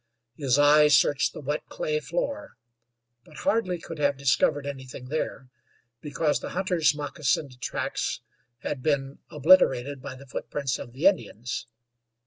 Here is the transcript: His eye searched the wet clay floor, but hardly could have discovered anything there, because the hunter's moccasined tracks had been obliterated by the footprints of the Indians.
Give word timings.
His 0.35 0.57
eye 0.57 0.87
searched 0.87 1.31
the 1.31 1.41
wet 1.41 1.61
clay 1.69 1.99
floor, 1.99 2.57
but 3.23 3.37
hardly 3.45 3.77
could 3.77 3.99
have 3.99 4.17
discovered 4.17 4.65
anything 4.65 5.09
there, 5.09 5.47
because 6.01 6.39
the 6.39 6.49
hunter's 6.57 6.95
moccasined 6.95 7.59
tracks 7.61 8.21
had 8.61 8.81
been 8.81 9.19
obliterated 9.29 10.01
by 10.01 10.15
the 10.15 10.25
footprints 10.25 10.79
of 10.79 10.93
the 10.93 11.05
Indians. 11.05 11.67